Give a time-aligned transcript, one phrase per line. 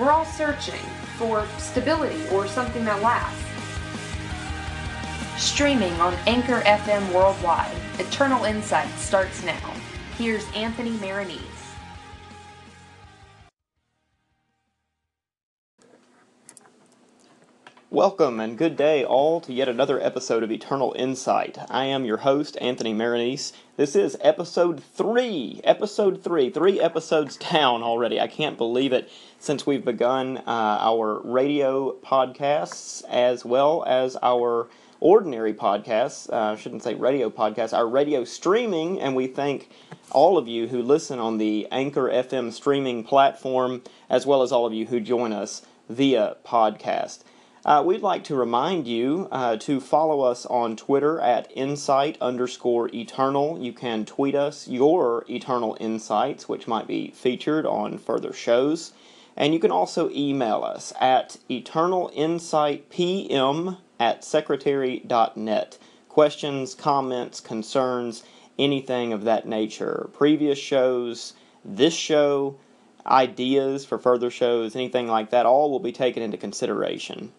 [0.00, 0.80] We're all searching
[1.18, 3.44] for stability or something that lasts.
[5.36, 9.74] Streaming on Anchor FM worldwide, Eternal Insight starts now.
[10.16, 11.59] Here's Anthony Maronese.
[17.92, 21.58] Welcome and good day, all, to yet another episode of Eternal Insight.
[21.68, 23.52] I am your host, Anthony Maronese.
[23.76, 25.60] This is episode three.
[25.64, 26.50] Episode three.
[26.50, 28.20] Three episodes down already.
[28.20, 29.10] I can't believe it
[29.40, 34.68] since we've begun uh, our radio podcasts as well as our
[35.00, 36.32] ordinary podcasts.
[36.32, 39.68] Uh, I shouldn't say radio podcasts, our radio streaming, and we thank
[40.12, 44.64] all of you who listen on the Anchor FM streaming platform, as well as all
[44.64, 47.24] of you who join us via podcast.
[47.62, 52.88] Uh, we'd like to remind you uh, to follow us on Twitter at insight underscore
[52.94, 53.58] eternal.
[53.60, 58.94] You can tweet us your eternal insights, which might be featured on further shows.
[59.36, 65.78] And you can also email us at eternalinsightpm at secretary.net.
[66.08, 68.24] Questions, comments, concerns,
[68.58, 70.08] anything of that nature.
[70.14, 72.56] Previous shows, this show,
[73.06, 77.32] ideas for further shows, anything like that, all will be taken into consideration.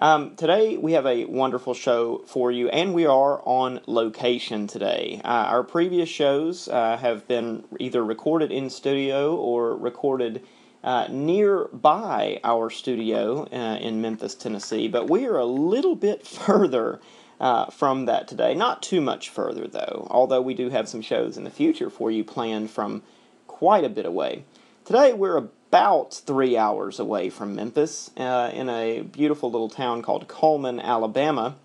[0.00, 5.20] Um, today we have a wonderful show for you, and we are on location today.
[5.24, 10.44] Uh, our previous shows uh, have been either recorded in studio or recorded
[10.84, 17.00] uh, nearby our studio uh, in Memphis, Tennessee, but we are a little bit further.
[17.40, 18.52] Uh, from that today.
[18.52, 22.10] Not too much further, though, although we do have some shows in the future for
[22.10, 23.04] you planned from
[23.46, 24.42] quite a bit away.
[24.84, 30.26] Today we're about three hours away from Memphis uh, in a beautiful little town called
[30.26, 31.56] Cullman, Alabama.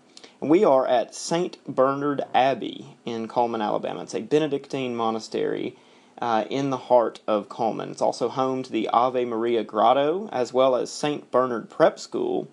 [0.42, 1.56] And we are at St.
[1.66, 4.02] Bernard Abbey in Cullman, Alabama.
[4.02, 5.78] It's a Benedictine monastery
[6.20, 7.92] uh, in the heart of Cullman.
[7.92, 11.30] It's also home to the Ave Maria Grotto as well as St.
[11.30, 12.50] Bernard Prep School.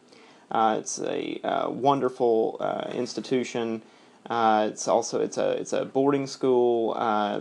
[0.49, 3.81] Uh, it's a uh, wonderful uh, institution.
[4.29, 6.93] Uh, it's also it's a it's a boarding school.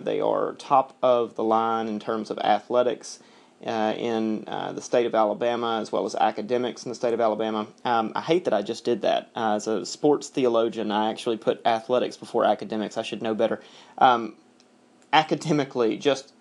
[0.02, 3.20] they are top of the line in terms of athletics
[3.66, 7.20] uh, in uh, the state of Alabama, as well as academics in the state of
[7.20, 7.66] Alabama.
[7.84, 9.30] Um, I hate that I just did that.
[9.36, 12.96] Uh, as a sports theologian, I actually put athletics before academics.
[12.96, 13.60] I should know better.
[13.98, 14.34] Um,
[15.12, 16.32] academically, just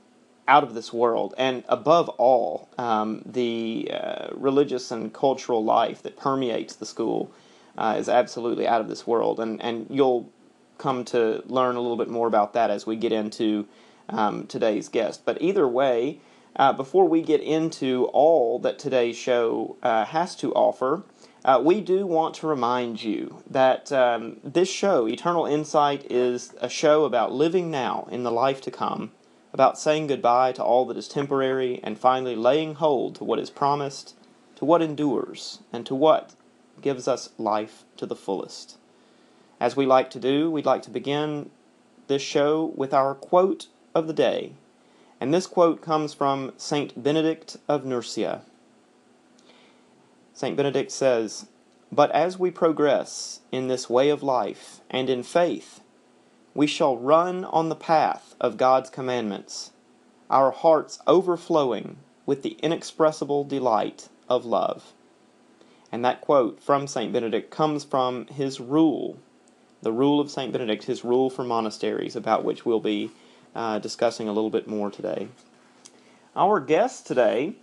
[0.47, 6.17] out of this world, and above all, um, the uh, religious and cultural life that
[6.17, 7.31] permeates the school
[7.77, 9.39] uh, is absolutely out of this world.
[9.39, 10.29] And, and you'll
[10.77, 13.67] come to learn a little bit more about that as we get into
[14.07, 15.23] um, today's guest.
[15.25, 16.19] But either way,
[16.55, 21.03] uh, before we get into all that today's show uh, has to offer,
[21.45, 26.69] uh, we do want to remind you that um, this show, Eternal Insight, is a
[26.69, 29.11] show about living now in the life to come,
[29.53, 33.49] about saying goodbye to all that is temporary, and finally laying hold to what is
[33.49, 34.15] promised,
[34.55, 36.35] to what endures, and to what
[36.81, 38.77] gives us life to the fullest.
[39.59, 41.51] As we like to do, we'd like to begin
[42.07, 44.53] this show with our quote of the day
[45.19, 47.01] and this quote comes from St.
[47.01, 48.41] Benedict of Nursia.
[50.33, 50.55] St.
[50.55, 51.47] Benedict says,
[51.91, 55.81] But as we progress in this way of life and in faith,
[56.53, 59.71] we shall run on the path of God's commandments,
[60.29, 64.93] our hearts overflowing with the inexpressible delight of love.
[65.91, 67.11] And that quote from St.
[67.11, 69.17] Benedict comes from his rule,
[69.81, 70.51] the rule of St.
[70.51, 73.11] Benedict, his rule for monasteries, about which we'll be
[73.55, 75.27] uh, discussing a little bit more today.
[76.35, 77.55] Our guest today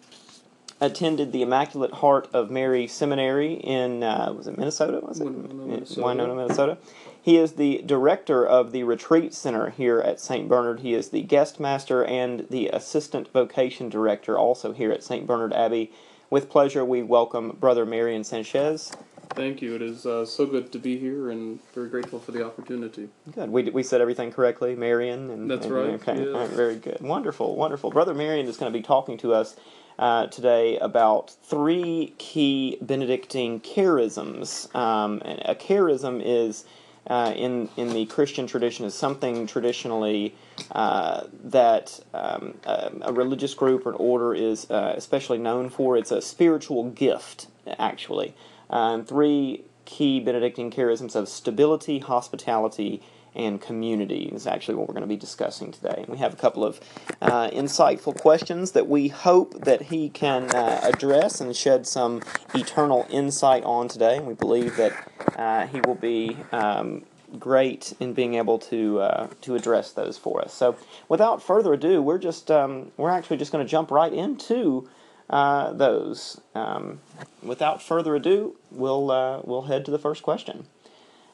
[0.80, 5.00] attended the Immaculate Heart of Mary Seminary in uh, was it Minnesota?
[5.00, 6.02] Was it Winona, Minnesota.
[6.02, 6.78] Winona, Minnesota?
[7.20, 10.48] He is the director of the Retreat Center here at St.
[10.48, 10.80] Bernard.
[10.80, 15.26] He is the guest master and the assistant vocation director also here at St.
[15.26, 15.90] Bernard Abbey.
[16.30, 18.92] With pleasure, we welcome Brother Marion Sanchez.
[19.34, 19.74] Thank you.
[19.74, 23.08] It is uh, so good to be here and very grateful for the opportunity.
[23.32, 23.50] Good.
[23.50, 25.30] We, we said everything correctly, Marion.
[25.30, 26.18] And, That's and- right, Okay.
[26.24, 26.28] yes.
[26.34, 27.00] Right, very good.
[27.00, 27.56] Wonderful.
[27.56, 27.90] Wonderful.
[27.90, 29.56] Brother Marion is going to be talking to us
[29.98, 34.74] uh, today about three key Benedictine charisms.
[34.74, 36.64] Um, a charism is.
[37.08, 40.34] Uh, in in the Christian tradition, is something traditionally
[40.72, 45.96] uh, that um, a, a religious group or an order is uh, especially known for.
[45.96, 47.46] It's a spiritual gift,
[47.78, 48.34] actually.
[48.70, 53.02] Um, three key Benedictine charisms of stability, hospitality,
[53.36, 55.94] and community is actually what we're going to be discussing today.
[55.98, 56.80] And we have a couple of
[57.20, 62.22] uh, insightful questions that we hope that he can uh, address and shed some
[62.54, 64.16] eternal insight on today.
[64.16, 67.04] And we believe that uh, he will be um,
[67.38, 70.54] great in being able to uh, to address those for us.
[70.54, 70.76] So,
[71.08, 74.88] without further ado, we're just um, we're actually just going to jump right into
[75.30, 76.40] uh, those.
[76.54, 77.00] Um,
[77.42, 80.66] without further ado, we'll uh, we'll head to the first question.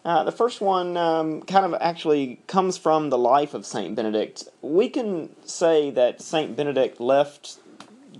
[0.04, 4.44] Uh, the first one um, kind of actually comes from the life of Saint Benedict.
[4.60, 7.58] We can say that Saint Benedict left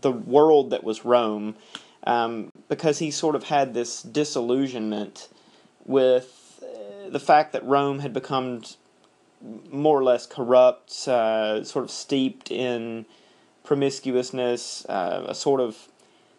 [0.01, 1.57] the world that was Rome
[2.05, 5.29] um, because he sort of had this disillusionment
[5.85, 8.63] with uh, the fact that Rome had become
[9.71, 13.07] more or less corrupt, uh, sort of steeped in
[13.65, 15.89] promiscuousness, uh, a sort of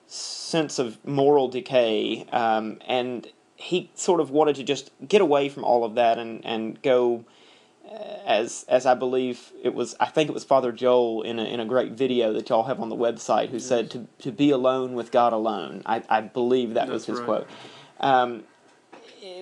[0.07, 5.63] sense of moral decay, um, and he sort of wanted to just get away from
[5.63, 7.25] all of that and and go.
[7.85, 11.43] Uh, as as I believe it was, I think it was Father Joel in a
[11.43, 13.65] in a great video that y'all have on the website, who yes.
[13.65, 15.83] said to to be alone with God alone.
[15.85, 17.25] I I believe that That's was his right.
[17.25, 17.47] quote.
[17.99, 18.43] Um,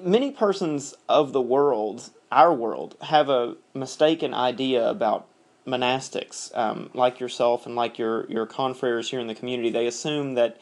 [0.01, 5.27] many persons of the world, our world, have a mistaken idea about
[5.65, 9.69] monastics, um, like yourself and like your your confreres here in the community.
[9.69, 10.59] They assume that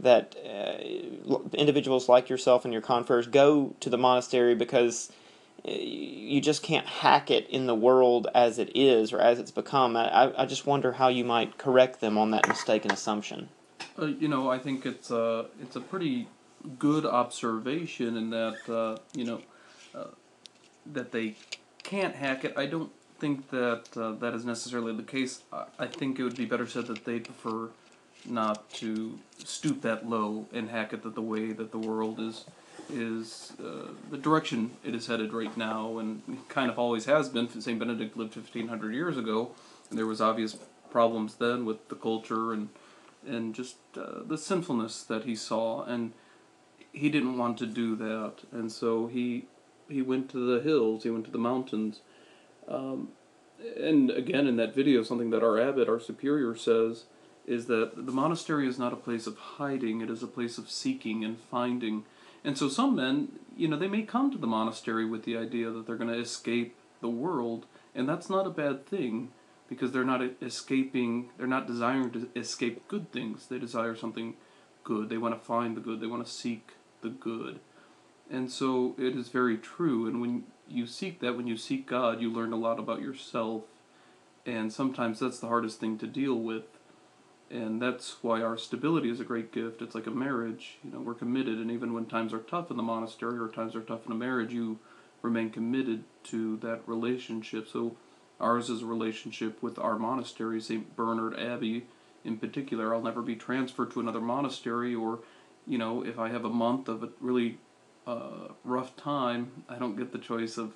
[0.00, 5.12] that uh, individuals like yourself and your confreres go to the monastery because
[5.66, 9.52] uh, you just can't hack it in the world as it is or as it's
[9.52, 9.96] become.
[9.96, 13.48] I, I just wonder how you might correct them on that mistaken assumption.
[13.98, 16.28] Uh, you know, I think it's a it's a pretty
[16.78, 19.40] good observation in that uh, you know
[19.94, 20.06] uh,
[20.92, 21.36] that they
[21.82, 22.54] can't hack it.
[22.56, 22.90] I don't
[23.22, 25.42] think that uh, that is necessarily the case.
[25.78, 27.68] I, think it would be better said that they prefer
[28.26, 32.44] not to stoop that low and hack it that the way that the world is
[32.90, 36.08] is uh, the direction it is headed right now, and
[36.48, 37.48] kind of always has been.
[37.48, 39.52] Saint Benedict lived fifteen hundred years ago,
[39.88, 40.58] and there was obvious
[40.90, 42.70] problems then with the culture and
[43.34, 46.12] and just uh, the sinfulness that he saw, and
[46.92, 49.44] he didn't want to do that, and so he
[49.88, 52.00] he went to the hills, he went to the mountains.
[52.72, 53.08] Um,
[53.78, 57.04] and again, in that video, something that our abbot, our superior, says
[57.46, 60.70] is that the monastery is not a place of hiding, it is a place of
[60.70, 62.04] seeking and finding.
[62.44, 65.70] And so some men, you know, they may come to the monastery with the idea
[65.70, 69.30] that they're going to escape the world, and that's not a bad thing
[69.68, 73.46] because they're not escaping, they're not desiring to escape good things.
[73.46, 74.34] They desire something
[74.84, 75.08] good.
[75.08, 77.58] They want to find the good, they want to seek the good.
[78.30, 80.06] And so it is very true.
[80.06, 83.64] And when you seek that, when you seek God, you learn a lot about yourself.
[84.44, 86.64] And sometimes that's the hardest thing to deal with
[87.52, 89.82] and that's why our stability is a great gift.
[89.82, 90.78] It's like a marriage.
[90.82, 93.76] You know, we're committed, and even when times are tough in the monastery or times
[93.76, 94.78] are tough in a marriage, you
[95.20, 97.68] remain committed to that relationship.
[97.68, 97.96] So,
[98.40, 100.96] ours is a relationship with our monastery, St.
[100.96, 101.86] Bernard Abbey
[102.24, 102.94] in particular.
[102.94, 105.18] I'll never be transferred to another monastery, or,
[105.66, 107.58] you know, if I have a month of a really
[108.06, 110.74] uh, rough time, I don't get the choice of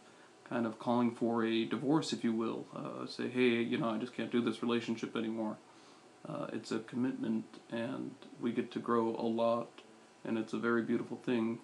[0.48, 2.66] kind of calling for a divorce, if you will.
[2.74, 5.56] Uh, say, hey, you know, I just can't do this relationship anymore.
[6.28, 9.82] Uh, it's a commitment, and we get to grow a lot,
[10.24, 11.58] and it's a very beautiful thing.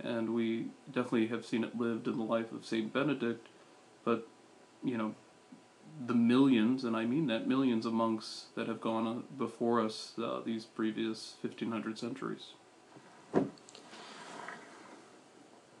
[0.00, 3.48] And we definitely have seen it lived in the life of Saint Benedict,
[4.04, 4.26] but
[4.84, 5.14] you know,
[6.06, 10.40] the millions, and I mean that millions of monks that have gone before us uh,
[10.44, 12.52] these previous 1500 centuries.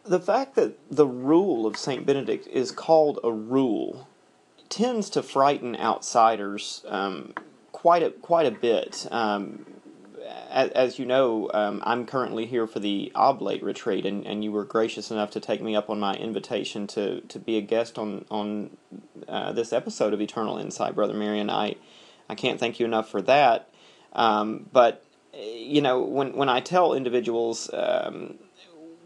[0.06, 4.08] The fact that the rule of Saint Benedict is called a rule
[4.68, 7.32] tends to frighten outsiders um,
[7.72, 9.06] quite a quite a bit.
[9.10, 9.66] Um,
[10.50, 14.50] as, as, you know, um, I'm currently here for the Oblate retreat, and, and you
[14.50, 17.98] were gracious enough to take me up on my invitation to, to be a guest
[17.98, 18.76] on on
[19.28, 21.50] uh, this episode of Eternal Insight, Brother Marion.
[21.50, 21.76] I
[22.28, 23.68] I can't thank you enough for that.
[24.12, 25.04] Um, but
[25.34, 28.38] you know, when when I tell individuals um,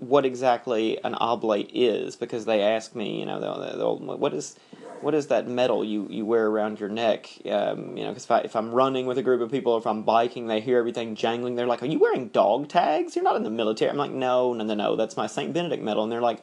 [0.01, 4.57] what exactly an oblate is, because they ask me, you know, they'll, they'll, what is
[5.01, 7.31] what is that medal you, you wear around your neck?
[7.47, 9.87] Um, you know, because if, if I'm running with a group of people, or if
[9.87, 11.55] I'm biking, they hear everything jangling.
[11.55, 13.17] They're like, "Are you wearing dog tags?
[13.17, 14.97] You're not in the military." I'm like, "No, no, no, no.
[14.97, 16.43] That's my Saint Benedict medal." And they're like,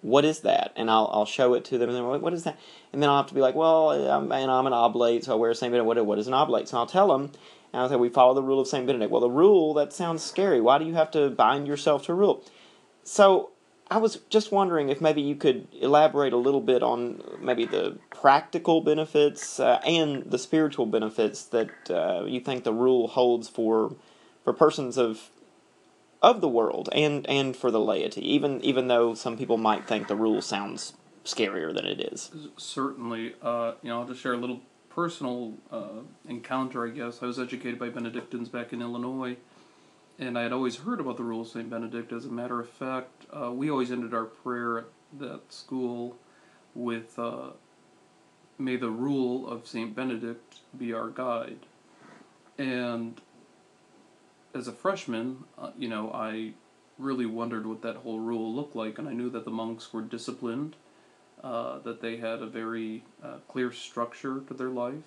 [0.00, 2.44] "What is that?" And I'll I'll show it to them, and they're like, "What is
[2.44, 2.58] that?"
[2.92, 5.36] And then I'll have to be like, "Well, I'm, and I'm an oblate, so I
[5.36, 5.86] wear Saint Benedict.
[5.86, 7.30] What, what is an oblate?" So I'll tell them,
[7.72, 10.24] and I'll say, "We follow the rule of Saint Benedict." Well, the rule that sounds
[10.24, 10.60] scary.
[10.60, 12.44] Why do you have to bind yourself to a rule?
[13.04, 13.50] So
[13.90, 17.98] I was just wondering if maybe you could elaborate a little bit on maybe the
[18.10, 23.94] practical benefits uh, and the spiritual benefits that uh, you think the rule holds for
[24.44, 25.30] for persons of
[26.22, 28.26] of the world and and for the laity.
[28.32, 30.94] Even even though some people might think the rule sounds
[31.24, 32.30] scarier than it is.
[32.56, 36.86] Certainly, uh, you know, I'll just share a little personal uh, encounter.
[36.86, 39.36] I guess I was educated by Benedictines back in Illinois
[40.18, 41.68] and I had always heard about the rule of St.
[41.68, 42.12] Benedict.
[42.12, 44.84] As a matter of fact, uh, we always ended our prayer at
[45.18, 46.16] that school
[46.74, 47.50] with, uh,
[48.58, 49.94] May the rule of St.
[49.94, 51.60] Benedict be our guide.
[52.58, 53.20] And
[54.54, 56.52] as a freshman, uh, you know, I
[56.98, 60.02] really wondered what that whole rule looked like, and I knew that the monks were
[60.02, 60.76] disciplined,
[61.42, 65.02] uh, that they had a very uh, clear structure to their life,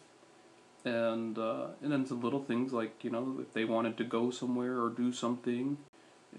[0.86, 4.30] and uh, and then some little things like you know if they wanted to go
[4.30, 5.78] somewhere or do something,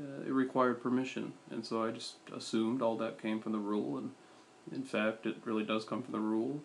[0.01, 3.99] uh, it required permission, and so I just assumed all that came from the rule,
[3.99, 4.13] and
[4.73, 6.63] in fact, it really does come from the rule.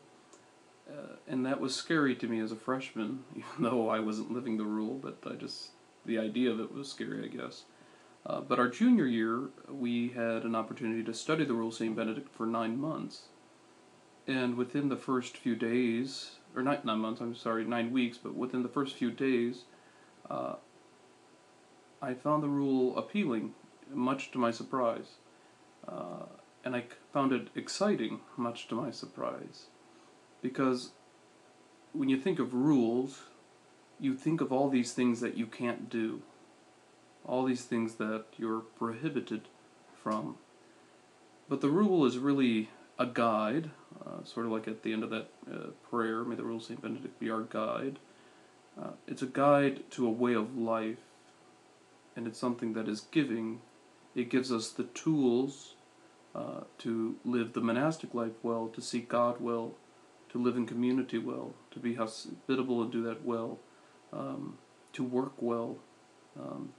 [0.90, 4.58] Uh, and that was scary to me as a freshman, even though I wasn't living
[4.58, 5.70] the rule, but I just,
[6.06, 7.64] the idea of it was scary, I guess.
[8.26, 11.96] Uh, but our junior year, we had an opportunity to study the Rule of St.
[11.96, 13.24] Benedict for nine months.
[14.28, 18.36] And within the first few days, or not nine months, I'm sorry, nine weeks, but
[18.36, 19.63] within the first few days,
[20.29, 20.55] uh,
[22.01, 23.53] I found the rule appealing,
[23.93, 25.15] much to my surprise.
[25.88, 26.25] Uh,
[26.63, 29.67] and I found it exciting, much to my surprise.
[30.41, 30.91] Because
[31.93, 33.24] when you think of rules,
[34.00, 36.22] you think of all these things that you can't do
[37.25, 39.48] all these things that you're prohibited
[40.01, 40.36] from.
[41.48, 43.72] But the rule is really a guide,
[44.05, 46.63] uh, sort of like at the end of that uh, prayer, may the rule of
[46.63, 46.81] St.
[46.81, 48.00] Benedict be our guide.
[48.81, 51.00] Uh, it's a guide to a way of life,
[52.15, 53.62] and it's something that is giving.
[54.15, 55.75] It gives us the tools
[56.34, 59.75] uh, to live the monastic life well, to seek God well,
[60.29, 63.60] to live in community well, to be hospitable and do that well,
[64.13, 64.58] um,
[64.93, 65.77] to work well.
[66.39, 66.74] Um,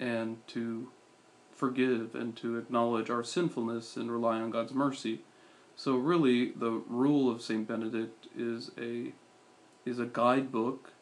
[0.00, 0.88] and to
[1.54, 5.20] forgive and to acknowledge our sinfulness and rely on God's mercy.
[5.80, 9.14] So really the rule of Saint Benedict is a
[9.86, 10.92] is a guidebook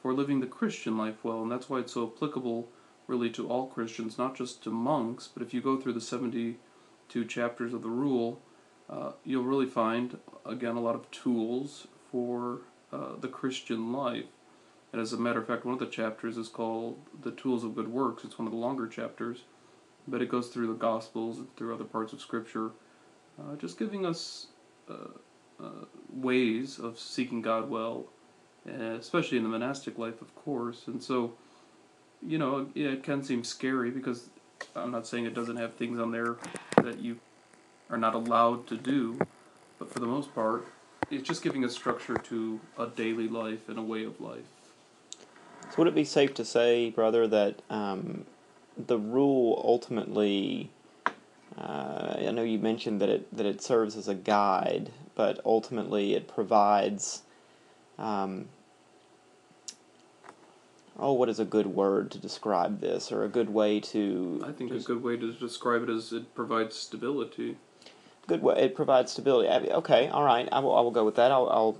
[0.00, 2.70] for living the Christian life well, and that's why it's so applicable
[3.06, 7.24] really to all Christians, not just to monks, but if you go through the 72
[7.26, 8.40] chapters of the rule,
[8.88, 12.60] uh, you'll really find again a lot of tools for
[12.90, 14.32] uh, the Christian life.
[14.94, 17.74] And as a matter of fact, one of the chapters is called The Tools of
[17.74, 18.24] Good Works.
[18.24, 19.42] It's one of the longer chapters,
[20.08, 22.70] but it goes through the Gospels and through other parts of Scripture,
[23.42, 24.46] uh, just giving us
[24.88, 24.94] uh,
[25.62, 28.06] uh, ways of seeking God well,
[28.66, 30.86] especially in the monastic life, of course.
[30.86, 31.32] And so,
[32.24, 34.30] you know, yeah, it can seem scary because
[34.76, 36.36] I'm not saying it doesn't have things on there
[36.82, 37.18] that you
[37.90, 39.18] are not allowed to do,
[39.78, 40.66] but for the most part,
[41.10, 44.44] it's just giving a structure to a daily life and a way of life.
[45.70, 48.26] So would it be safe to say, brother, that um,
[48.76, 50.70] the rule ultimately?
[51.58, 56.14] Uh, I know you mentioned that it that it serves as a guide, but ultimately
[56.14, 57.22] it provides.
[57.98, 58.46] Um,
[60.98, 64.42] oh, what is a good word to describe this, or a good way to?
[64.46, 67.56] I think a good way to describe it is it provides stability.
[68.26, 68.54] Good way.
[68.56, 69.70] It provides stability.
[69.70, 70.48] Okay, all right.
[70.50, 70.74] I will.
[70.74, 71.30] I will go with that.
[71.30, 71.48] I'll.
[71.50, 71.78] I'll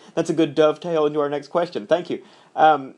[0.14, 1.86] that's a good dovetail into our next question.
[1.86, 2.22] Thank you.
[2.56, 2.94] Um,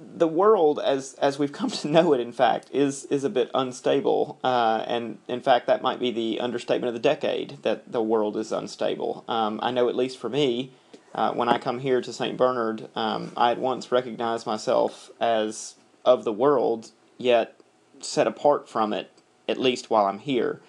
[0.00, 3.50] the world, as as we've come to know it, in fact, is is a bit
[3.54, 7.58] unstable, uh, and in fact, that might be the understatement of the decade.
[7.62, 9.24] That the world is unstable.
[9.28, 10.72] Um, I know, at least for me,
[11.14, 12.36] uh, when I come here to St.
[12.36, 15.74] Bernard, um, I at once recognize myself as
[16.04, 17.60] of the world, yet
[18.00, 19.10] set apart from it,
[19.48, 20.60] at least while I'm here,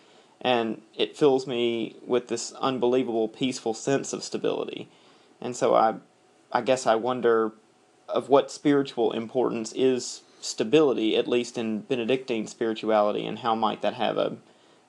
[0.42, 4.90] and it fills me with this unbelievable, peaceful sense of stability.
[5.42, 5.96] And so I
[6.52, 7.54] I guess I wonder
[8.14, 13.94] of what spiritual importance is stability, at least in Benedictine spirituality, and how might that
[13.96, 14.38] have a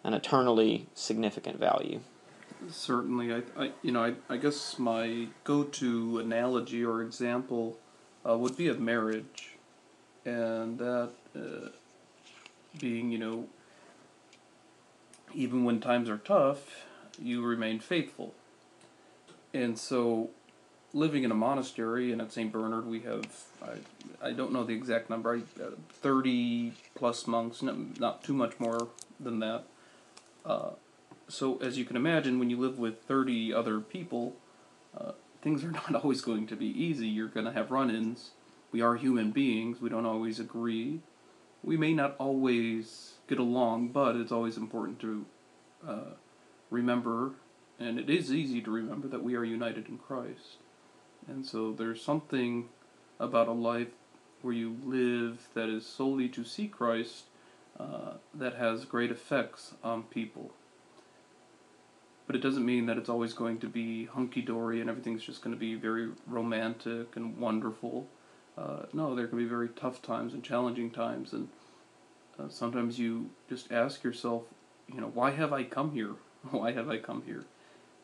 [0.02, 2.00] an eternally significant value?
[2.70, 7.78] Certainly, I, I you know, I, I guess my go-to analogy or example
[8.26, 9.56] uh, would be of marriage,
[10.24, 11.68] and that uh,
[12.78, 13.46] being, you know,
[15.34, 16.84] even when times are tough,
[17.20, 18.34] you remain faithful,
[19.52, 20.30] and so
[20.92, 22.50] living in a monastery, and at St.
[22.50, 23.24] Bernard we have,
[23.62, 28.58] I, I don't know the exact number, uh, 30 plus monks, not, not too much
[28.58, 29.64] more than that.
[30.44, 30.70] Uh,
[31.28, 34.34] so, as you can imagine, when you live with 30 other people,
[34.98, 37.06] uh, things are not always going to be easy.
[37.06, 38.30] You're going to have run ins.
[38.72, 41.00] We are human beings, we don't always agree.
[41.62, 45.26] We may not always get along, but it's always important to
[45.86, 46.10] uh,
[46.70, 47.32] remember,
[47.78, 50.58] and it is easy to remember, that we are united in Christ.
[51.28, 52.68] And so there's something
[53.18, 53.88] about a life
[54.42, 57.24] where you live that is solely to see Christ
[57.78, 60.52] uh, that has great effects on people.
[62.26, 65.42] But it doesn't mean that it's always going to be hunky dory and everything's just
[65.42, 68.06] going to be very romantic and wonderful.
[68.56, 71.48] Uh, no, there can be very tough times and challenging times, and
[72.38, 74.42] uh, sometimes you just ask yourself,
[74.92, 76.14] you know, why have I come here?
[76.50, 77.44] Why have I come here?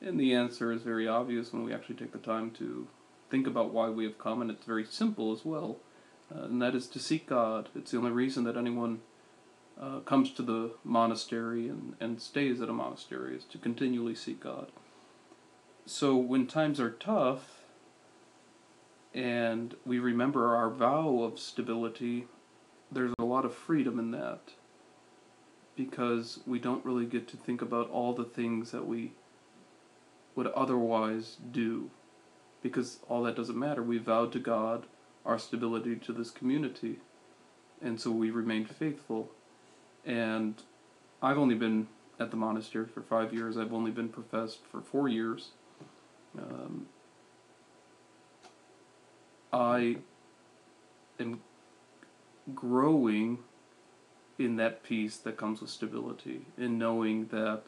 [0.03, 2.87] And the answer is very obvious when we actually take the time to
[3.31, 5.79] think about why we have come, and it's very simple as well.
[6.35, 7.69] uh, and that is to seek God.
[7.75, 9.01] It's the only reason that anyone
[9.81, 14.41] uh, comes to the monastery and, and stays at a monastery is to continually seek
[14.41, 14.73] God.
[15.85, 17.61] So when times are tough
[19.15, 22.27] and we remember our vow of stability,
[22.91, 24.53] there's a lot of freedom in that
[25.77, 29.13] because we don't really get to think about all the things that we
[30.35, 31.91] would otherwise do
[32.69, 33.83] because all that doesn't matter.
[33.83, 34.87] We vowed to God
[35.25, 36.97] our stability to this community,
[37.83, 39.31] and so we remained faithful.
[40.05, 40.55] And
[41.21, 43.57] I've only been at the monastery for five years.
[43.57, 45.51] I've only been professed for four years.
[46.39, 46.87] Um,
[49.53, 49.97] I
[51.19, 51.41] am
[52.55, 53.39] growing
[54.39, 57.63] in that peace that comes with stability, in knowing that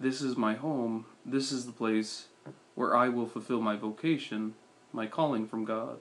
[0.00, 2.26] this is my home, this is the place
[2.78, 4.54] where I will fulfill my vocation,
[4.92, 5.98] my calling from God,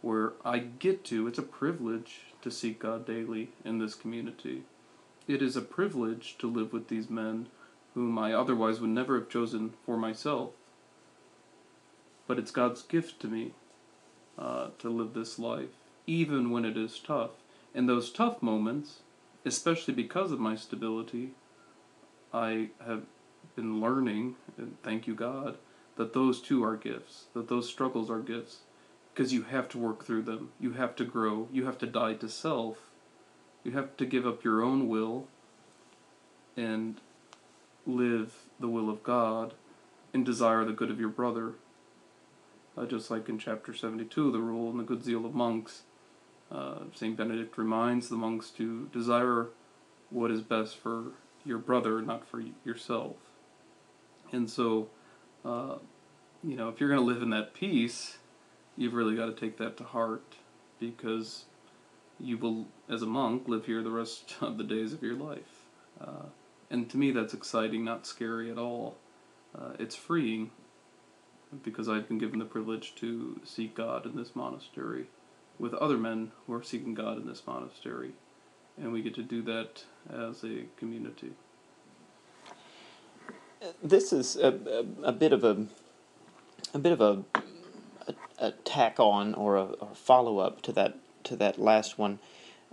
[0.00, 4.62] where I get to, it's a privilege to seek God daily in this community.
[5.28, 7.48] It is a privilege to live with these men
[7.92, 10.52] whom I otherwise would never have chosen for myself.
[12.26, 13.52] But it's God's gift to me
[14.38, 15.76] uh, to live this life,
[16.06, 17.32] even when it is tough.
[17.74, 19.00] In those tough moments,
[19.44, 21.32] especially because of my stability,
[22.32, 23.02] I have
[23.54, 25.58] been learning, and thank you God,
[25.96, 28.58] that those too are gifts, that those struggles are gifts,
[29.12, 30.50] because you have to work through them.
[30.58, 31.48] You have to grow.
[31.52, 32.78] You have to die to self.
[33.62, 35.28] You have to give up your own will
[36.56, 37.00] and
[37.86, 39.54] live the will of God
[40.12, 41.52] and desire the good of your brother.
[42.76, 45.82] Uh, just like in chapter 72, the rule in the good zeal of monks,
[46.50, 47.16] uh, St.
[47.16, 49.48] Benedict reminds the monks to desire
[50.10, 51.12] what is best for
[51.44, 53.16] your brother, not for yourself.
[54.32, 54.88] And so,
[55.44, 55.76] uh,
[56.42, 58.18] you know, if you're going to live in that peace,
[58.76, 60.36] you've really got to take that to heart
[60.78, 61.44] because
[62.20, 65.66] you will, as a monk, live here the rest of the days of your life.
[66.00, 66.26] Uh,
[66.70, 68.96] and to me, that's exciting, not scary at all.
[69.56, 70.50] Uh, it's freeing
[71.62, 75.06] because I've been given the privilege to seek God in this monastery
[75.58, 78.12] with other men who are seeking God in this monastery.
[78.76, 81.32] And we get to do that as a community.
[83.82, 85.66] This is a, a, a bit of a
[86.72, 87.22] a bit of a,
[88.08, 92.18] a, a tack on or a, a follow up to that to that last one.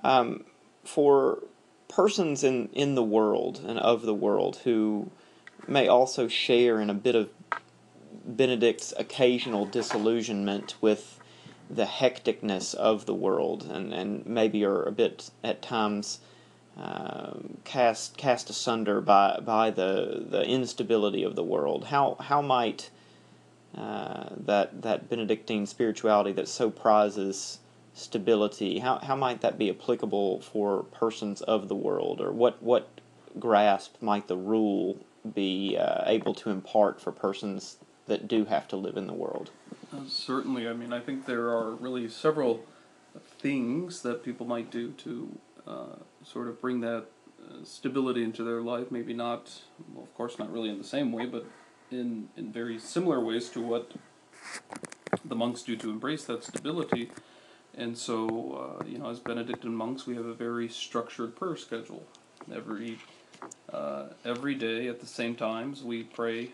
[0.03, 0.45] Um,
[0.83, 1.43] for
[1.87, 5.11] persons in, in the world and of the world who
[5.67, 7.29] may also share in a bit of
[8.25, 11.19] Benedict's occasional disillusionment with
[11.69, 16.19] the hecticness of the world and, and maybe are a bit at times
[16.77, 21.85] uh, cast cast asunder by by the the instability of the world.
[21.85, 22.89] How how might
[23.77, 27.59] uh, that that Benedictine spirituality that so prizes
[27.93, 32.87] stability how how might that be applicable for persons of the world, or what what
[33.39, 34.97] grasp might the rule
[35.35, 39.51] be uh, able to impart for persons that do have to live in the world?
[39.93, 42.65] Uh, certainly, I mean, I think there are really several
[43.39, 47.05] things that people might do to uh, sort of bring that
[47.43, 48.91] uh, stability into their life.
[48.91, 49.61] Maybe not,
[49.93, 51.45] well, of course, not really in the same way, but
[51.91, 53.91] in in very similar ways to what
[55.25, 57.11] the monks do to embrace that stability.
[57.75, 62.05] And so, uh, you know, as Benedictine monks, we have a very structured prayer schedule.
[62.53, 62.99] Every
[63.71, 66.51] uh, every day at the same times, we pray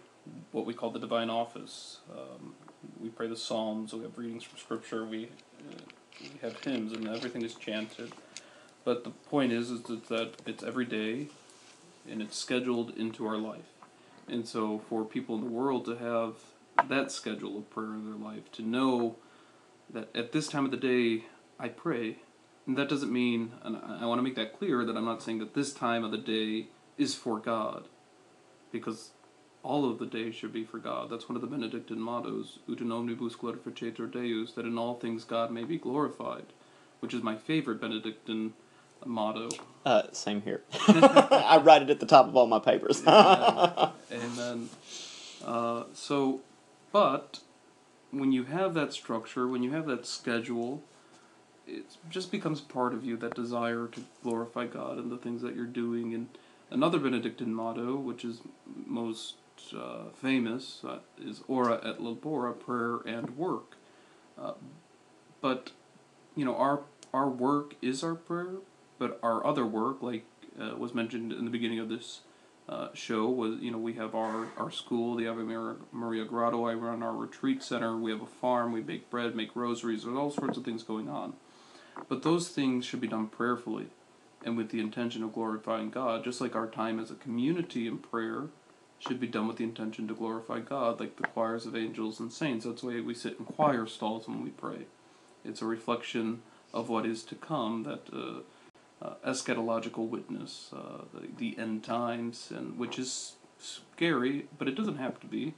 [0.51, 1.99] what we call the divine office.
[2.12, 2.53] Um,
[2.99, 3.93] we pray the psalms.
[3.93, 5.06] We have readings from scripture.
[5.06, 5.82] We uh,
[6.21, 8.12] we have hymns, and everything is chanted.
[8.88, 11.28] But the point is, is that it's every day,
[12.10, 13.73] and it's scheduled into our life.
[14.30, 16.36] And so, for people in the world to have
[16.88, 19.17] that schedule of prayer in their life, to know
[19.89, 21.26] that at this time of the day
[21.60, 22.19] I pray,
[22.65, 25.39] and that doesn't mean, and I want to make that clear that I'm not saying
[25.39, 27.89] that this time of the day is for God,
[28.71, 29.10] because
[29.63, 31.10] all of the days should be for God.
[31.10, 35.26] That's one of the Benedictine mottos, ut in omnibus glorificetur Deus, that in all things
[35.26, 36.45] God may be glorified,
[37.02, 38.54] which is my favorite Benedictine
[39.05, 39.49] motto.
[39.86, 40.63] Uh, same here.
[40.88, 43.05] I write it at the top of all my papers.
[43.05, 43.91] Amen.
[44.12, 44.69] Amen.
[45.45, 46.41] Uh, so,
[46.91, 47.39] but
[48.12, 50.83] when you have that structure, when you have that schedule,
[51.67, 55.55] it just becomes part of you that desire to glorify God and the things that
[55.55, 56.13] you're doing.
[56.13, 56.29] And
[56.69, 58.41] another Benedictine motto, which is
[58.86, 59.36] most
[59.75, 63.75] uh, famous, uh, is Ora et labora, prayer and work.
[64.38, 64.53] Uh,
[65.41, 65.71] but
[66.36, 66.81] you know, our
[67.13, 68.57] our work is our prayer,
[68.97, 70.25] but our other work, like
[70.60, 72.21] uh, was mentioned in the beginning of this
[72.69, 75.43] uh, show, was you know we have our, our school, the Ave
[75.91, 76.65] Maria, Grotto.
[76.65, 77.97] I run our retreat center.
[77.97, 78.71] We have a farm.
[78.71, 80.03] We bake bread, make rosaries.
[80.03, 81.33] There's all sorts of things going on.
[82.10, 83.88] But those things should be done prayerfully
[84.43, 87.97] and with the intention of glorifying God, just like our time as a community in
[87.97, 88.49] prayer
[88.99, 92.31] should be done with the intention to glorify God, like the choirs of angels and
[92.31, 92.65] saints.
[92.65, 94.86] That's way we sit in choir stalls when we pray.
[95.45, 96.41] It's a reflection
[96.73, 98.41] of what is to come, that uh,
[99.01, 104.97] uh, eschatological witness, uh, the, the end times, and which is scary, but it doesn't
[104.97, 105.53] have to be.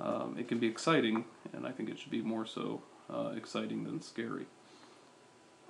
[0.00, 3.84] Um, it can be exciting, and I think it should be more so uh, exciting
[3.84, 4.46] than scary.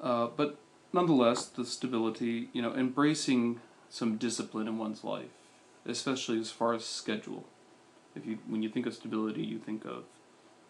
[0.01, 0.59] Uh, but
[0.93, 5.31] nonetheless, the stability, you know, embracing some discipline in one's life,
[5.85, 7.45] especially as far as schedule.
[8.15, 10.05] If you, when you think of stability, you think of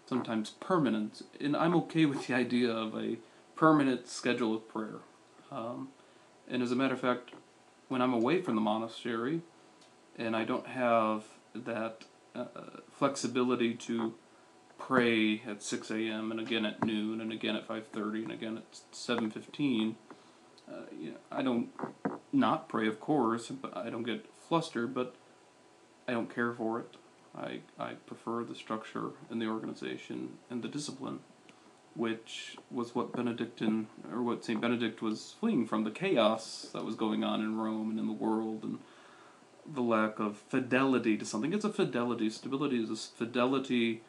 [0.06, 3.18] sometimes permanent, and I'm okay with the idea of a
[3.56, 5.00] permanent schedule of prayer.
[5.52, 5.88] Um,
[6.50, 7.30] and as a matter of fact,
[7.88, 9.42] when I'm away from the monastery,
[10.18, 12.44] and I don't have that uh,
[12.90, 14.14] flexibility to
[14.78, 16.30] pray at 6 a.m.
[16.30, 19.96] and again at noon and again at 5:30 and again at 7:15.
[20.68, 21.70] Uh, you know, I don't
[22.32, 25.14] not pray, of course, but I don't get flustered, but
[26.06, 26.96] I don't care for it.
[27.36, 31.20] I I prefer the structure and the organization and the discipline,
[31.94, 36.94] which was what Benedictine or what Saint Benedict was fleeing from the chaos that was
[36.94, 38.78] going on in Rome and in the world and
[39.72, 41.52] the lack of fidelity to something.
[41.52, 42.30] It's a fidelity.
[42.30, 44.02] Stability is a fidelity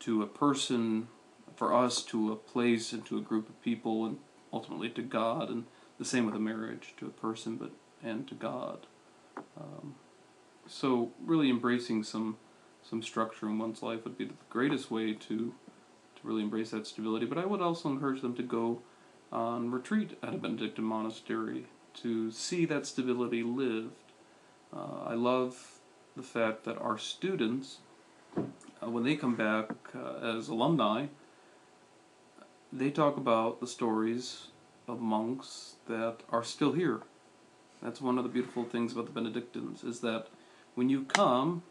[0.00, 1.08] to a person,
[1.54, 4.18] for us, to a place, and to a group of people, and
[4.52, 5.48] ultimately to God.
[5.48, 5.64] And
[5.98, 7.70] the same with a marriage, to a person, but
[8.02, 8.86] and to God.
[9.56, 9.94] Um,
[10.66, 12.36] so really embracing some
[12.82, 15.54] some structure in one's life would be the greatest way to
[16.22, 17.26] to really embrace that stability.
[17.26, 18.82] But I would also encourage them to go
[19.30, 23.92] on retreat at a Benedictine monastery to see that stability lived
[24.74, 25.80] uh, I love
[26.16, 27.78] the fact that our students,
[28.36, 31.06] uh, when they come back uh, as alumni,
[32.72, 34.46] they talk about the stories
[34.88, 37.02] of monks that are still here.
[37.82, 40.28] That's one of the beautiful things about the Benedictines is that
[40.74, 41.62] when you come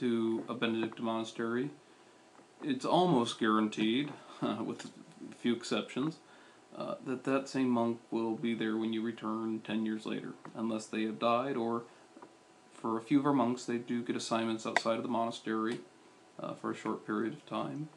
[0.00, 1.70] to a Benedictine monastery,
[2.64, 4.12] it's almost guaranteed,
[4.64, 6.16] with a few exceptions,
[6.76, 10.86] uh, that that same monk will be there when you return 10 years later, unless
[10.86, 11.84] they have died or
[12.72, 15.80] for a few of our monks, they do get assignments outside of the monastery
[16.38, 17.88] uh, for a short period of time.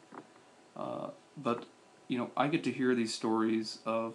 [0.76, 1.66] Uh, but,
[2.06, 4.14] you know, I get to hear these stories of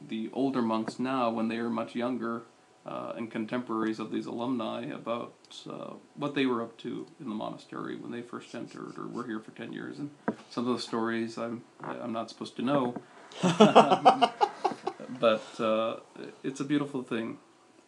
[0.00, 2.42] the older monks now when they are much younger
[2.86, 5.34] uh, and contemporaries of these alumni about
[5.68, 9.26] uh, what they were up to in the monastery when they first entered or were
[9.26, 9.98] here for 10 years.
[9.98, 10.10] And
[10.50, 12.94] some of those stories I'm, I'm not supposed to know.
[15.20, 15.96] but uh,
[16.42, 17.38] it's a beautiful thing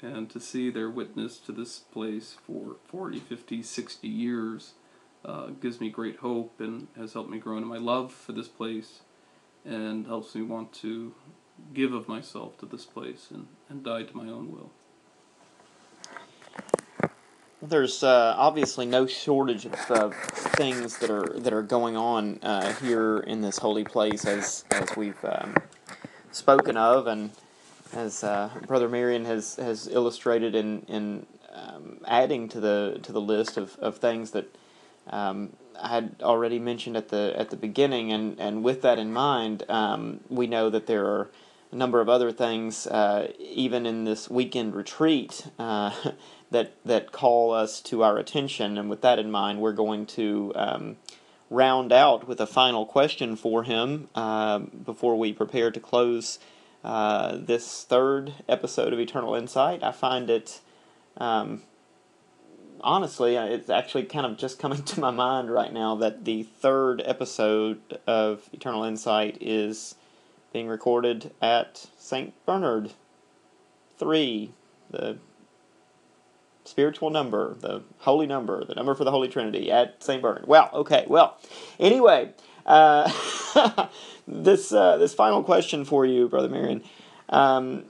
[0.02, 4.74] and to see their witness to this place for 40, 50, 60 years
[5.24, 8.48] uh, gives me great hope and has helped me grow in my love for this
[8.48, 9.00] place
[9.64, 11.14] and helps me want to
[11.74, 14.70] give of myself to this place and, and die to my own will.
[17.62, 22.72] There's uh, obviously no shortage of uh, things that are that are going on uh,
[22.74, 25.54] here in this holy place, as as we've um,
[26.32, 27.30] spoken of, and
[27.92, 33.20] as uh, Brother Marion has, has illustrated in, in um, adding to the to the
[33.20, 34.56] list of, of things that
[35.08, 39.12] um, I had already mentioned at the at the beginning, and, and with that in
[39.12, 41.30] mind, um, we know that there are
[41.72, 45.92] a number of other things, uh, even in this weekend retreat, uh,
[46.50, 48.76] that that call us to our attention.
[48.76, 50.96] And with that in mind, we're going to um,
[51.50, 56.38] round out with a final question for him uh, before we prepare to close
[56.84, 59.82] uh, this third episode of Eternal Insight.
[59.82, 60.60] I find it,
[61.18, 61.62] um,
[62.80, 67.02] honestly, it's actually kind of just coming to my mind right now that the third
[67.04, 69.96] episode of Eternal Insight is
[70.52, 72.32] being recorded at St.
[72.44, 72.92] Bernard
[73.98, 74.50] 3,
[74.90, 75.18] the
[76.70, 80.22] spiritual number, the holy number, the number for the Holy Trinity at St.
[80.22, 80.46] Bernard.
[80.46, 81.38] Well, okay, well,
[81.78, 82.33] anyway.
[82.66, 83.11] Uh,
[84.28, 86.83] this uh, this final question for you, Brother Marion.
[87.28, 87.85] Um,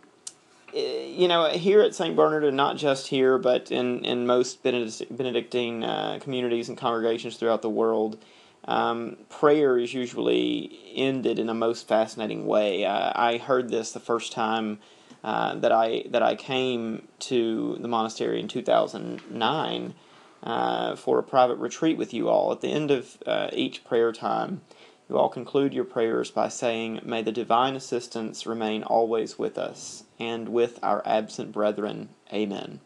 [0.72, 2.14] you know, here at St.
[2.14, 7.62] Bernard, and not just here, but in, in most Benedictine uh, communities and congregations throughout
[7.62, 8.18] the world,
[8.66, 12.86] um, prayer is usually ended in a most fascinating way.
[12.86, 14.78] I heard this the first time
[15.22, 19.94] uh, that I that I came to the monastery in 2009
[20.42, 22.52] uh, for a private retreat with you all.
[22.52, 24.62] At the end of uh, each prayer time,
[25.08, 30.04] you all conclude your prayers by saying, May the divine assistance remain always with us
[30.18, 32.10] and with our absent brethren.
[32.32, 32.80] Amen.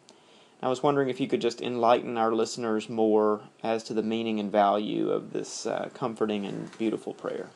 [0.62, 4.40] I was wondering if you could just enlighten our listeners more as to the meaning
[4.40, 7.50] and value of this uh, comforting and beautiful prayer.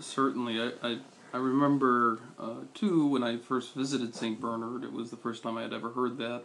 [0.00, 0.58] Certainly.
[0.58, 0.98] I, I
[1.32, 4.38] I remember uh, too when I first visited St.
[4.38, 4.84] Bernard.
[4.84, 6.42] It was the first time I had ever heard that,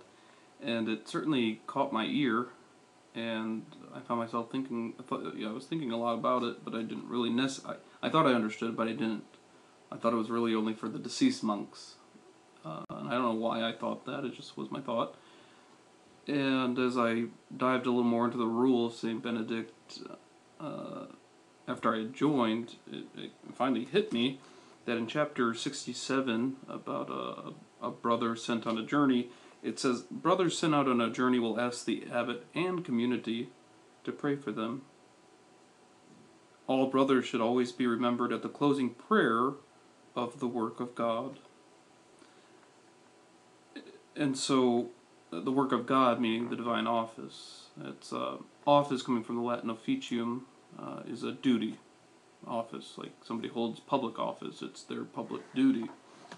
[0.61, 2.47] and it certainly caught my ear.
[3.13, 4.93] And I found myself thinking.
[4.99, 7.79] I thought, yeah, I was thinking a lot about it, but I didn't really necessarily.
[8.01, 9.23] I thought I understood, but I didn't.
[9.91, 11.95] I thought it was really only for the deceased monks,
[12.63, 14.23] uh, and I don't know why I thought that.
[14.23, 15.15] It just was my thought.
[16.27, 19.99] And as I dived a little more into the rule of Saint Benedict,
[20.59, 21.05] uh,
[21.67, 24.39] after I joined, it, it finally hit me
[24.87, 29.29] that in chapter 67 about a, a brother sent on a journey,
[29.61, 33.49] it says, Brothers sent out on a journey will ask the abbot and community
[34.05, 34.83] to pray for them.
[36.67, 39.51] All brothers should always be remembered at the closing prayer
[40.15, 41.39] of the work of God.
[44.15, 44.87] And so,
[45.31, 49.69] the work of God, meaning the divine office, it's uh, office coming from the Latin
[49.69, 50.45] officium,
[50.79, 51.77] uh, is a duty
[52.45, 52.93] office.
[52.97, 55.85] Like somebody holds public office, it's their public duty.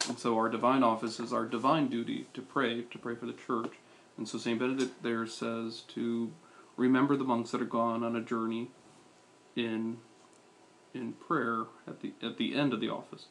[0.08, 3.34] And so our divine office is our divine duty to pray, to pray for the
[3.34, 3.74] church.
[4.18, 4.60] And so St.
[4.60, 6.32] Benedict there says to
[6.78, 8.70] remember the monks that are gone on a journey
[9.56, 9.98] in
[10.94, 13.26] in prayer at the at the end of the office.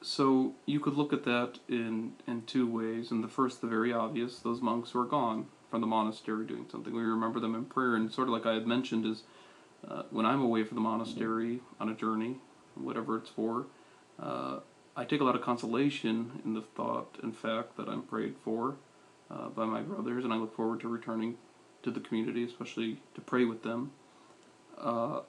[0.00, 3.10] So you could look at that in in two ways.
[3.10, 6.66] And the first, the very obvious, those monks who are gone from the monastery doing
[6.70, 6.94] something.
[6.94, 9.22] We remember them in prayer, and sort of like I had mentioned, is
[9.86, 12.36] uh, when I'm away from the monastery on a journey,
[12.74, 13.66] whatever it's for,
[14.20, 14.60] uh,
[14.96, 18.76] I take a lot of consolation in the thought and fact that I'm prayed for
[19.30, 21.36] uh, by my brothers, and I look forward to returning
[21.82, 23.92] to the community, especially to pray with them.
[24.76, 25.20] Uh,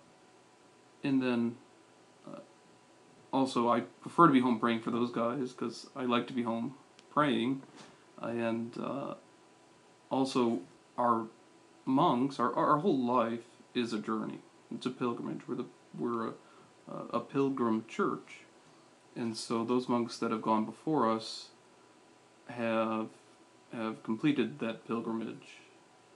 [1.04, 1.56] and then
[2.28, 2.40] uh,
[3.32, 6.44] also, I prefer to be home praying for those guys because I like to be
[6.44, 6.76] home
[7.12, 7.62] praying.
[8.22, 9.14] and uh,
[10.10, 10.62] also,
[10.98, 11.28] our
[11.86, 14.40] monks, our, our whole life is a journey.
[14.74, 15.48] It's a pilgrimage.
[15.48, 15.66] We're the
[15.98, 16.34] we're a,
[17.12, 18.42] a pilgrim church,
[19.16, 21.50] and so those monks that have gone before us
[22.48, 23.08] have
[23.74, 25.58] have completed that pilgrimage,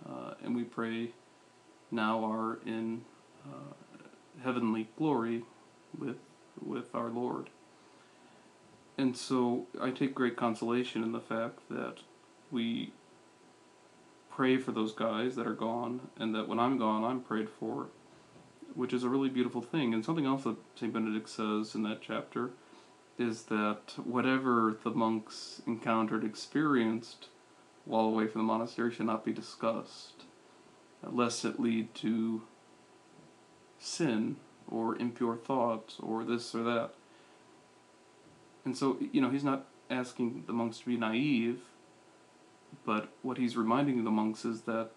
[0.07, 1.11] uh, and we pray
[1.91, 3.03] now are in
[3.45, 3.73] uh,
[4.43, 5.43] heavenly glory
[5.97, 6.17] with
[6.63, 7.49] with our Lord.
[8.97, 11.97] And so I take great consolation in the fact that
[12.51, 12.93] we
[14.35, 17.87] pray for those guys that are gone, and that when I'm gone, I'm prayed for,
[18.73, 19.93] which is a really beautiful thing.
[19.93, 20.91] And something else that St.
[20.91, 22.51] Benedict says in that chapter
[23.19, 27.27] is that whatever the monks encountered, experienced
[27.85, 30.23] while away from the monastery should not be discussed,
[31.03, 32.41] lest it lead to
[33.77, 36.91] sin or impure thoughts or this or that.
[38.65, 41.59] And so, you know, he's not asking the monks to be naive
[42.85, 44.91] but what he's reminding the monks is that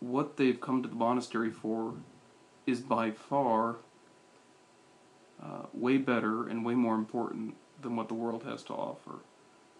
[0.00, 1.94] what they've come to the monastery for
[2.66, 3.76] is by far
[5.42, 9.20] uh, way better and way more important than what the world has to offer.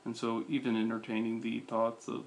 [0.04, 2.24] And so, even entertaining the thoughts of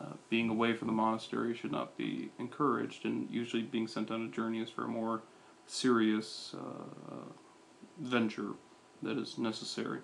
[0.00, 4.24] uh, being away from the monastery should not be encouraged, and usually being sent on
[4.24, 5.22] a journey is for a more
[5.66, 7.14] serious uh,
[7.98, 8.52] venture
[9.02, 10.00] that is necessary.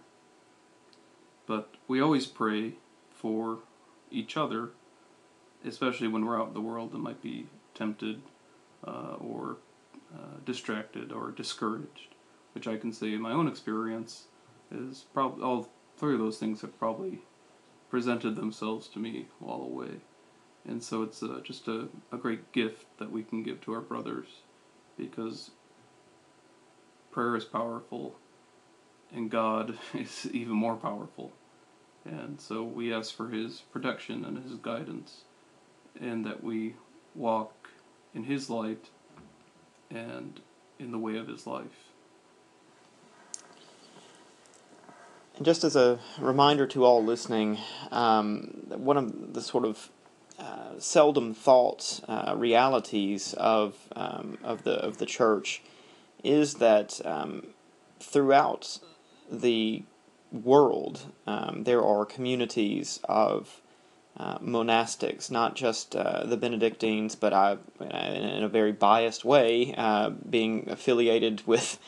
[1.47, 2.75] But we always pray
[3.23, 3.61] for
[4.11, 4.71] each other,
[5.65, 8.21] especially when we're out in the world and might be tempted
[8.87, 9.57] uh, or
[10.15, 12.15] uh, distracted or discouraged,
[12.55, 14.25] which I can say in my own experience
[14.71, 17.21] is probably all three of those things have probably
[17.89, 20.01] presented themselves to me while away.
[20.67, 23.81] And so it's uh, just a, a great gift that we can give to our
[23.81, 24.27] brothers
[24.99, 25.51] because
[27.11, 28.17] prayer is powerful
[29.15, 31.33] and God is even more powerful.
[32.05, 35.23] And so we ask for His protection and His guidance,
[36.01, 36.75] and that we
[37.15, 37.71] walk
[38.15, 38.87] in His light
[39.91, 40.41] and
[40.79, 41.93] in the way of His life.
[45.37, 47.59] And just as a reminder to all listening,
[47.91, 49.91] um, one of the sort of
[50.39, 55.63] uh, seldom thought uh, realities of um, of the of the church
[56.25, 57.49] is that um,
[58.01, 58.79] throughout
[59.31, 59.85] the
[60.33, 63.61] world, um, there are communities of
[64.17, 70.11] uh, monastics, not just uh, the Benedictines, but I, in a very biased way, uh,
[70.11, 71.79] being affiliated with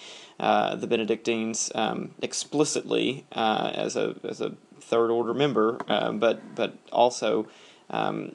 [0.41, 6.55] uh, the Benedictines um, explicitly uh, as a as a third order member, uh, but
[6.55, 7.47] but also.
[7.91, 8.33] Um,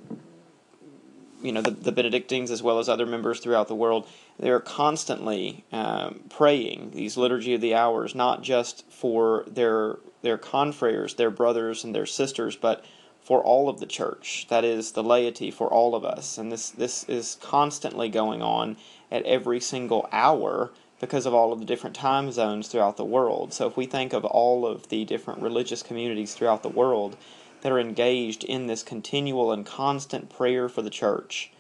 [1.42, 4.08] you know the, the Benedictines as well as other members throughout the world
[4.40, 11.16] they're constantly um, praying these liturgy of the hours, not just for their their confreres,
[11.16, 12.84] their brothers and their sisters, but
[13.22, 14.48] for all of the church.
[14.50, 18.78] That is the laity for all of us, and this this is constantly going on
[19.12, 20.72] at every single hour
[21.02, 23.54] because of all of the different time zones throughout the world.
[23.54, 27.18] So if we think of all of the different religious communities throughout the world
[27.62, 31.52] that are engaged in this continual and constant prayer for the church,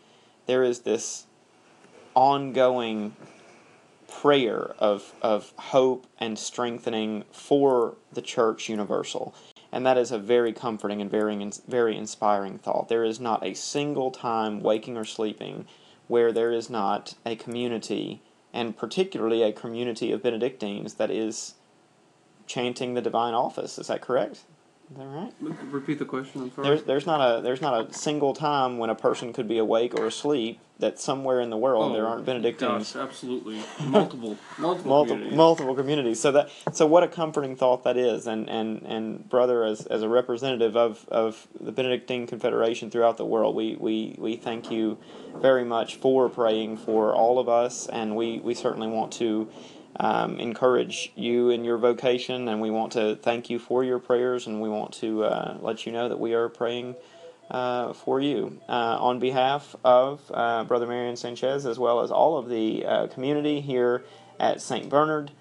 [0.46, 1.26] there is this
[2.16, 3.16] ongoing
[4.08, 9.36] prayer of, of hope and strengthening for the church universal.
[9.72, 12.90] And that is a very comforting and very, very inspiring thought.
[12.90, 15.68] There is not a single time, waking or sleeping,
[16.08, 21.54] where there is not a community and particularly a community of Benedictines that is
[22.48, 23.78] chanting the divine office.
[23.78, 24.42] Is that correct?
[24.91, 25.34] Is that right?
[25.71, 26.41] Repeat the question.
[26.41, 26.67] I'm sorry.
[26.67, 29.93] There's there's not a there's not a single time when a person could be awake
[29.93, 32.93] or asleep that somewhere in the world oh, there aren't Benedictines.
[32.93, 35.38] Gosh, absolutely, multiple, multiple, multiple, communities.
[35.38, 36.19] multiple communities.
[36.19, 40.02] So that so what a comforting thought that is, and and and brother, as as
[40.02, 44.97] a representative of of the Benedictine Confederation throughout the world, we we we thank you
[45.36, 49.49] very much for praying for all of us, and we we certainly want to
[49.97, 54.47] um, encourage you in your vocation, and we want to thank you for your prayers,
[54.47, 56.95] and we want to uh, let you know that we are praying
[57.52, 62.38] uh, for you uh, on behalf of uh, Brother Marion Sanchez, as well as all
[62.38, 64.04] of the uh, community here
[64.39, 64.89] at St.
[64.89, 65.32] Bernard.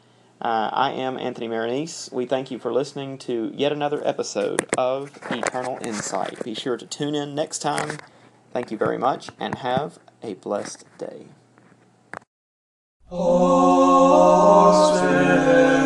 [0.40, 2.12] Uh, I am Anthony Marinese.
[2.12, 6.42] We thank you for listening to yet another episode of Eternal Insight.
[6.44, 7.98] Be sure to tune in next time.
[8.52, 11.26] Thank you very much, and have a blessed day.
[14.18, 15.77] Austin.